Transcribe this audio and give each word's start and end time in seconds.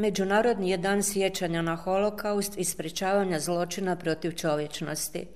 Međunarodni 0.00 0.70
je 0.70 0.76
dan 0.76 1.02
sjećanja 1.02 1.62
na 1.62 1.76
holokaust 1.76 2.58
i 2.58 2.64
sprečavanja 2.64 3.40
zločina 3.40 3.96
protiv 3.96 4.32
čovječnosti. 4.32 5.26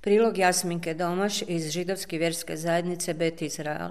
Prilog 0.00 0.38
Jasminke 0.38 0.94
Domaš 0.94 1.42
iz 1.42 1.70
židovske 1.70 2.18
vjerske 2.18 2.56
zajednice 2.56 3.14
Bet 3.14 3.42
Izrael. 3.42 3.90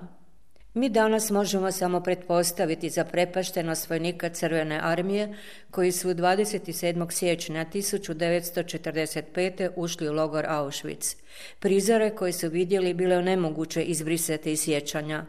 Mi 0.75 0.89
danas 0.89 1.29
možemo 1.29 1.71
samo 1.71 2.01
pretpostaviti 2.01 2.89
za 2.89 3.05
prepaštenost 3.05 3.89
vojnika 3.89 4.29
Crvene 4.29 4.79
armije 4.83 5.35
koji 5.71 5.91
su 5.91 6.07
27. 6.07 7.11
siječnja 7.11 7.65
1945. 7.73 9.69
ušli 9.75 10.09
u 10.09 10.13
logor 10.13 10.45
Auschwitz. 10.47 11.15
Prizore 11.59 12.09
koje 12.09 12.31
su 12.31 12.49
vidjeli 12.49 12.93
bile 12.93 13.21
nemoguće 13.21 13.83
izbrisati 13.83 14.51
iz 14.51 14.61
sjećanja. 14.61 15.25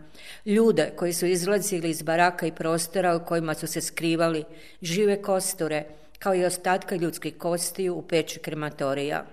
Ljude 0.46 0.92
koji 0.96 1.12
su 1.12 1.27
izlazili 1.27 1.91
iz 1.91 2.02
baraka 2.02 2.47
i 2.47 2.52
prostora 2.52 3.16
u 3.16 3.24
kojima 3.24 3.55
su 3.55 3.66
se 3.66 3.80
skrivali, 3.80 4.44
žive 4.83 5.22
kosture, 5.22 5.84
kao 6.19 6.34
i 6.34 6.44
ostatka 6.44 6.97
ljudskih 6.97 7.38
kostiju 7.38 7.94
u 7.94 8.02
peći 8.02 8.38
krematorija. 8.38 9.27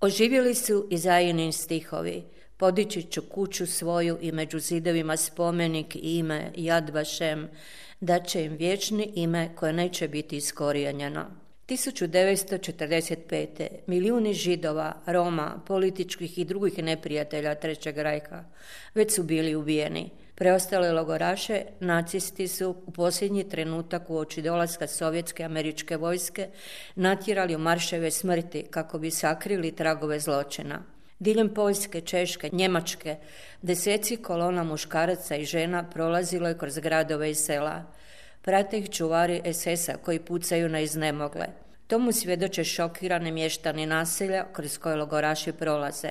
Oživjeli 0.00 0.54
su 0.54 0.86
i 0.90 0.98
zajini 0.98 1.52
stihovi– 1.52 2.22
Podići 2.60 3.02
ću 3.02 3.22
kuću 3.22 3.66
svoju 3.66 4.18
i 4.20 4.32
među 4.32 4.58
zidovima 4.58 5.16
spomenik 5.16 5.96
i 5.96 6.18
ime 6.18 6.52
Jad 6.56 6.90
Vašem, 6.90 7.48
da 8.00 8.18
će 8.18 8.44
im 8.44 8.56
vječni 8.56 9.12
ime 9.14 9.50
koje 9.56 9.72
neće 9.72 10.08
biti 10.08 10.36
iskorijenjeno. 10.36 11.26
1945. 11.68 13.68
milijuni 13.86 14.34
židova, 14.34 14.92
Roma, 15.06 15.62
političkih 15.66 16.38
i 16.38 16.44
drugih 16.44 16.84
neprijatelja 16.84 17.54
Trećeg 17.54 17.98
rajka 17.98 18.44
već 18.94 19.14
su 19.14 19.22
bili 19.22 19.54
ubijeni. 19.54 20.10
Preostale 20.34 20.92
logoraše 20.92 21.62
nacisti 21.80 22.48
su 22.48 22.76
u 22.86 22.90
posljednji 22.90 23.48
trenutak 23.48 24.10
u 24.10 24.18
oči 24.18 24.42
dolaska 24.42 24.86
sovjetske 24.86 25.44
američke 25.44 25.96
vojske 25.96 26.48
natjerali 26.94 27.54
u 27.54 27.58
marševe 27.58 28.10
smrti 28.10 28.62
kako 28.70 28.98
bi 28.98 29.10
sakrili 29.10 29.76
tragove 29.76 30.20
zločina. 30.20 30.99
Diljem 31.20 31.48
Poljske, 31.54 32.00
Češke, 32.00 32.48
Njemačke, 32.52 33.16
deseci 33.62 34.16
kolona 34.16 34.62
muškaraca 34.64 35.36
i 35.36 35.44
žena 35.44 35.82
prolazilo 35.90 36.48
je 36.48 36.58
kroz 36.58 36.78
gradove 36.78 37.30
i 37.30 37.34
sela. 37.34 37.82
Prate 38.42 38.78
ih 38.78 38.90
čuvari 38.90 39.42
SS-a 39.52 39.96
koji 39.96 40.20
pucaju 40.20 40.68
na 40.68 40.80
iznemogle. 40.80 41.46
Tomu 41.86 42.12
svjedoče 42.12 42.64
šokirane 42.64 43.32
mještani 43.32 43.86
naselja 43.86 44.46
kroz 44.52 44.78
koje 44.78 44.96
logoraši 44.96 45.52
prolaze. 45.52 46.10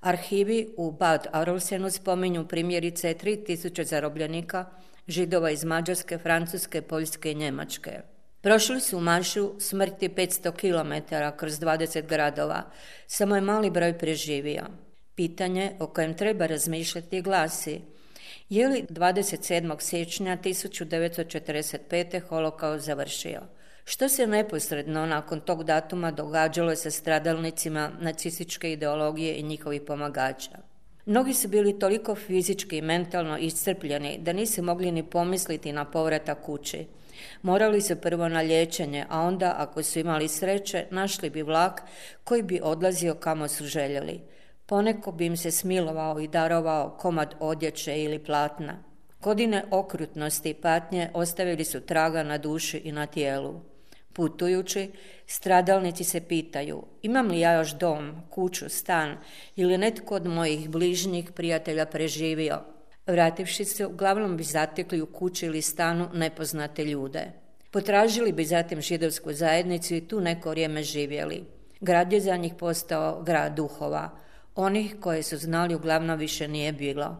Arhivi 0.00 0.68
u 0.76 0.90
Bad 0.92 1.26
Arolsenu 1.32 1.90
spominju 1.90 2.48
primjerice 2.48 3.14
3000 3.22 3.84
zarobljenika, 3.84 4.64
židova 5.08 5.50
iz 5.50 5.64
Mađarske, 5.64 6.18
Francuske, 6.18 6.82
Poljske 6.82 7.32
i 7.32 7.34
Njemačke. 7.34 8.00
Prošli 8.48 8.80
su 8.80 8.96
u 8.96 9.00
maršu 9.00 9.52
smrti 9.58 10.08
500 10.08 10.52
km 10.52 11.14
kroz 11.36 11.52
20 11.52 12.06
gradova, 12.06 12.62
samo 13.06 13.34
je 13.34 13.40
mali 13.40 13.70
broj 13.70 13.98
preživio. 13.98 14.62
Pitanje 15.14 15.72
o 15.80 15.86
kojem 15.86 16.14
treba 16.14 16.46
razmišljati 16.46 17.20
glasi 17.22 17.80
je 18.48 18.68
li 18.68 18.86
27. 18.90 19.80
siječnja 19.80 20.36
1945. 20.44 22.20
holokaust 22.20 22.86
završio? 22.86 23.40
Što 23.84 24.08
se 24.08 24.26
neposredno 24.26 25.06
nakon 25.06 25.40
tog 25.40 25.64
datuma 25.64 26.10
događalo 26.10 26.76
sa 26.76 26.90
stradalnicima 26.90 27.90
nacističke 28.00 28.72
ideologije 28.72 29.36
i 29.36 29.42
njihovih 29.42 29.82
pomagača? 29.86 30.58
Mnogi 31.06 31.34
su 31.34 31.48
bili 31.48 31.78
toliko 31.78 32.14
fizički 32.14 32.78
i 32.78 32.82
mentalno 32.82 33.38
iscrpljeni 33.38 34.18
da 34.18 34.32
nisu 34.32 34.62
mogli 34.62 34.92
ni 34.92 35.02
pomisliti 35.02 35.72
na 35.72 35.84
povratak 35.84 36.42
kući. 36.42 36.86
Morali 37.42 37.80
su 37.80 37.96
prvo 37.96 38.28
na 38.28 38.40
liječenje, 38.40 39.06
a 39.08 39.20
onda, 39.20 39.54
ako 39.58 39.82
su 39.82 39.98
imali 39.98 40.28
sreće, 40.28 40.86
našli 40.90 41.30
bi 41.30 41.42
vlak 41.42 41.82
koji 42.24 42.42
bi 42.42 42.60
odlazio 42.62 43.14
kamo 43.14 43.48
su 43.48 43.64
željeli. 43.64 44.20
Poneko 44.66 45.12
bi 45.12 45.26
im 45.26 45.36
se 45.36 45.50
smilovao 45.50 46.20
i 46.20 46.28
darovao 46.28 46.90
komad 46.90 47.34
odjeće 47.40 48.02
ili 48.02 48.18
platna. 48.18 48.82
Godine 49.20 49.64
okrutnosti 49.70 50.50
i 50.50 50.54
patnje 50.54 51.10
ostavili 51.14 51.64
su 51.64 51.80
traga 51.80 52.22
na 52.22 52.38
duši 52.38 52.78
i 52.78 52.92
na 52.92 53.06
tijelu. 53.06 53.60
Putujući, 54.12 54.90
stradalnici 55.26 56.04
se 56.04 56.20
pitaju 56.20 56.82
imam 57.02 57.28
li 57.28 57.40
ja 57.40 57.52
još 57.52 57.74
dom, 57.74 58.22
kuću, 58.30 58.68
stan 58.68 59.16
ili 59.56 59.78
netko 59.78 60.14
od 60.14 60.26
mojih 60.26 60.70
bližnjih 60.70 61.32
prijatelja 61.32 61.86
preživio, 61.86 62.60
Vrativši 63.08 63.64
se, 63.64 63.86
uglavnom 63.86 64.36
bi 64.36 64.44
zatekli 64.44 65.00
u 65.00 65.06
kući 65.06 65.46
ili 65.46 65.62
stanu 65.62 66.08
nepoznate 66.14 66.84
ljude. 66.84 67.32
Potražili 67.70 68.32
bi 68.32 68.44
zatim 68.44 68.80
židovsku 68.80 69.32
zajednicu 69.32 69.94
i 69.94 70.00
tu 70.00 70.20
neko 70.20 70.50
vrijeme 70.50 70.82
živjeli. 70.82 71.44
Grad 71.80 72.12
je 72.12 72.20
za 72.20 72.36
njih 72.36 72.54
postao 72.58 73.22
grad 73.22 73.54
duhova. 73.56 74.10
Onih 74.54 74.96
koje 75.00 75.22
su 75.22 75.36
znali 75.36 75.74
uglavnom 75.74 76.18
više 76.18 76.48
nije 76.48 76.72
bilo. 76.72 77.16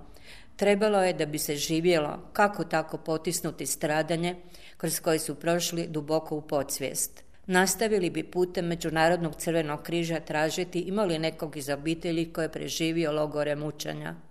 Trebalo 0.57 1.03
je 1.03 1.13
da 1.13 1.27
bi 1.27 1.39
se 1.39 1.57
živjelo, 1.57 2.19
kako 2.33 2.65
tako 2.65 2.99
potisnuti 2.99 3.67
stradanje, 3.67 4.37
kroz 4.77 5.01
koje 5.01 5.19
su 5.19 5.35
prošli 5.35 5.87
duboko 5.87 6.37
u 6.37 6.41
podsvijest. 6.41 7.25
Nastavili 7.47 8.11
bi 8.11 8.23
putem 8.23 8.67
Međunarodnog 8.67 9.35
crvenog 9.37 9.83
križa 9.83 10.21
tražiti 10.21 10.81
imali 10.81 11.19
nekog 11.19 11.57
iz 11.57 11.69
obitelji 11.69 12.33
koje 12.33 12.45
je 12.45 12.53
preživio 12.53 13.13
logore 13.13 13.57
mučanja. 13.57 14.28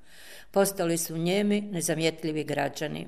Postali 0.51 0.97
su 0.97 1.17
njemi, 1.17 1.61
nezamjetljivi 1.61 2.43
građani. 2.43 3.07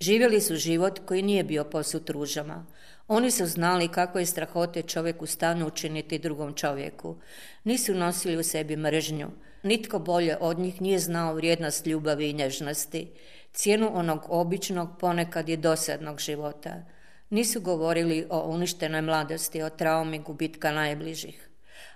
Živjeli 0.00 0.40
su 0.40 0.56
život 0.56 1.00
koji 1.06 1.22
nije 1.22 1.44
bio 1.44 1.64
posut 1.64 2.10
ružama. 2.10 2.66
Oni 3.08 3.30
su 3.30 3.46
znali 3.46 3.88
kako 3.88 4.18
je 4.18 4.26
strahote 4.26 4.82
čovjek 4.82 5.22
u 5.22 5.26
stanu 5.26 5.66
učiniti 5.66 6.18
drugom 6.18 6.54
čovjeku. 6.54 7.16
Nisu 7.64 7.94
nosili 7.94 8.36
u 8.36 8.42
sebi 8.42 8.76
mržnju. 8.76 9.30
Nitko 9.62 9.98
bolje 9.98 10.36
od 10.40 10.58
njih 10.58 10.82
nije 10.82 10.98
znao 10.98 11.34
vrijednost 11.34 11.86
ljubavi 11.86 12.30
i 12.30 12.32
nježnosti, 12.32 13.10
cijenu 13.52 13.90
onog 13.98 14.20
običnog, 14.28 14.88
ponekad 15.00 15.48
i 15.48 15.56
dosadnog 15.56 16.20
života. 16.20 16.82
Nisu 17.30 17.60
govorili 17.60 18.26
o 18.30 18.50
uništenoj 18.50 19.02
mladosti, 19.02 19.62
o 19.62 19.70
traumi 19.70 20.18
gubitka 20.18 20.72
najbližih 20.72 21.45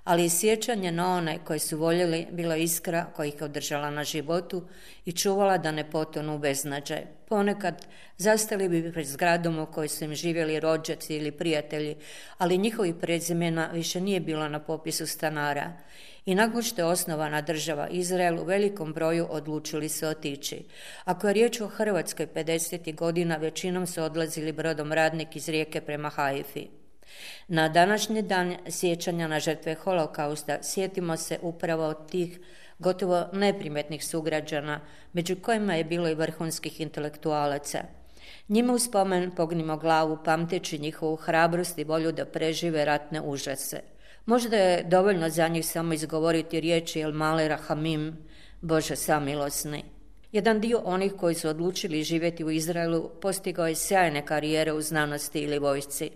ali 0.05 0.25
i 0.25 0.31
sjećanje 0.31 0.93
na 0.93 1.15
one 1.15 1.39
koje 1.45 1.59
su 1.59 1.79
voljeli 1.79 2.27
bila 2.31 2.57
iskra 2.57 3.07
koja 3.17 3.27
ih 3.27 3.43
održala 3.43 3.91
na 3.91 4.05
životu 4.05 4.63
i 5.05 5.13
čuvala 5.13 5.59
da 5.59 5.73
ne 5.73 5.91
potonu 5.91 6.39
beznađe. 6.39 6.99
Ponekad 7.29 7.87
zastali 8.17 8.69
bi 8.69 8.93
pred 8.93 9.07
zgradom 9.07 9.59
u 9.59 9.67
kojoj 9.67 9.89
su 9.89 10.05
im 10.05 10.15
živjeli 10.15 10.61
rođaci 10.61 11.17
ili 11.17 11.33
prijatelji, 11.33 11.97
ali 12.39 12.59
njihovi 12.59 12.95
prezimena 13.01 13.71
više 13.73 14.01
nije 14.01 14.21
bilo 14.21 14.49
na 14.49 14.59
popisu 14.59 15.07
stanara. 15.07 15.73
I 16.27 16.35
nakon 16.35 16.63
što 16.63 16.81
je 16.81 16.85
osnovana 16.85 17.41
država 17.41 17.89
Izrael 17.89 18.41
u 18.41 18.45
velikom 18.45 18.93
broju 18.93 19.27
odlučili 19.31 19.89
se 19.89 20.09
otići. 20.09 20.65
Ako 21.05 21.29
je 21.29 21.35
riječ 21.35 21.61
o 21.61 21.67
Hrvatskoj 21.67 22.27
50. 22.27 22.95
godina, 22.95 23.37
većinom 23.37 23.87
su 23.87 24.03
odlazili 24.03 24.53
brodom 24.53 24.93
radnik 24.93 25.37
iz 25.37 25.49
rijeke 25.49 25.81
prema 25.81 26.09
Haifi. 26.09 26.80
Na 27.49 27.69
današnji 27.69 28.23
dan 28.23 28.57
sjećanja 28.69 29.29
na 29.29 29.41
žrtve 29.41 29.75
holokausta 29.75 30.59
sjetimo 30.63 31.17
se 31.17 31.39
upravo 31.43 31.95
tih 31.95 32.39
gotovo 32.79 33.29
neprimjetnih 33.33 34.05
sugrađana, 34.05 34.81
među 35.13 35.37
kojima 35.37 35.75
je 35.75 35.85
bilo 35.85 36.09
i 36.09 36.15
vrhunskih 36.15 36.81
intelektualaca. 36.81 37.79
Njima 38.49 38.73
u 38.73 38.79
spomen 38.79 39.31
pognimo 39.31 39.77
glavu 39.77 40.19
pamteći 40.25 40.79
njihovu 40.79 41.17
hrabrost 41.17 41.79
i 41.79 41.85
volju 41.85 42.13
da 42.13 42.25
prežive 42.25 42.85
ratne 42.85 43.21
užase. 43.21 43.81
Možda 44.27 44.57
je 44.57 44.85
dovoljno 44.85 45.29
za 45.29 45.49
njih 45.49 45.67
samo 45.67 45.93
izgovoriti 45.93 46.61
riječi 46.61 47.01
El 47.01 47.13
Male 47.13 47.49
Rahamim, 47.49 48.17
Bože 48.61 48.97
samilosni. 48.97 49.85
Jedan 50.33 50.61
dio 50.61 50.81
onih 50.85 51.13
koji 51.13 51.35
su 51.35 51.49
odlučili 51.49 52.03
živjeti 52.03 52.45
u 52.45 52.51
Izraelu 52.51 53.11
postigao 53.21 53.67
je 53.67 53.75
sjajne 53.75 54.27
karijere 54.27 54.73
u 54.73 54.81
znanosti 54.81 55.41
ili 55.41 55.59
vojsci 55.59 56.11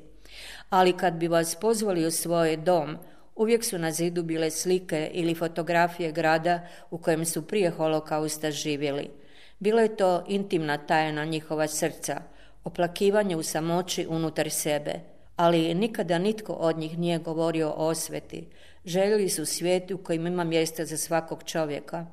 ali 0.70 0.92
kad 0.92 1.14
bi 1.14 1.28
vas 1.28 1.54
pozvali 1.54 2.06
u 2.06 2.10
svoj 2.10 2.56
dom, 2.56 2.96
uvijek 3.36 3.64
su 3.64 3.78
na 3.78 3.90
zidu 3.90 4.22
bile 4.22 4.50
slike 4.50 5.10
ili 5.12 5.34
fotografije 5.34 6.12
grada 6.12 6.66
u 6.90 6.98
kojem 6.98 7.25
su 7.25 7.46
prije 7.46 7.70
holokausta 7.70 8.50
živjeli. 8.50 9.10
Bilo 9.58 9.81
je 9.81 9.96
to 9.96 10.25
intimna 10.28 10.78
tajna 10.78 11.25
njihova 11.25 11.66
srca, 11.69 12.22
oplakivanje 12.64 13.36
u 13.36 13.42
samoći 13.42 14.06
unutar 14.08 14.50
sebe, 14.50 14.92
ali 15.36 15.75
nikada 15.75 16.19
nitko 16.19 16.52
od 16.52 16.78
njih 16.78 16.98
nije 16.98 17.19
govorio 17.19 17.69
o 17.69 17.87
osveti. 17.87 18.46
Željeli 18.84 19.28
su 19.28 19.46
svijet 19.46 19.90
u 19.90 19.98
kojem 19.98 20.26
ima 20.26 20.44
mjesta 20.44 20.84
za 20.84 20.96
svakog 20.96 21.42
čovjeka, 21.44 22.06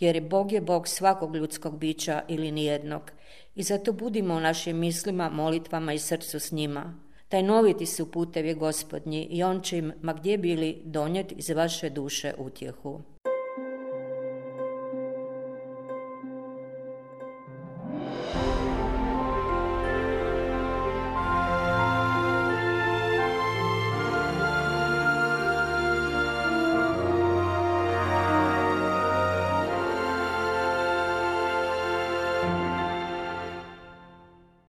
jer 0.00 0.20
Bog 0.20 0.52
je 0.52 0.60
Bog 0.60 0.88
svakog 0.88 1.36
ljudskog 1.36 1.78
bića 1.78 2.22
ili 2.28 2.52
nijednog. 2.52 3.10
I 3.54 3.62
zato 3.62 3.92
budimo 3.92 4.34
u 4.34 4.40
našim 4.40 4.76
mislima, 4.76 5.30
molitvama 5.30 5.92
i 5.92 5.98
srcu 5.98 6.40
s 6.40 6.52
njima. 6.52 6.94
Taj 7.28 7.42
noviti 7.42 7.86
su 7.86 8.10
putevi 8.10 8.54
gospodnji 8.54 9.26
i 9.30 9.42
on 9.42 9.60
će 9.60 9.78
im, 9.78 9.92
ma 10.02 10.12
gdje 10.12 10.38
bili, 10.38 10.82
donijeti 10.84 11.34
iz 11.34 11.50
vaše 11.50 11.90
duše 11.90 12.34
utjehu. 12.38 13.00